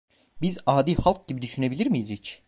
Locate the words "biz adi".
0.41-0.95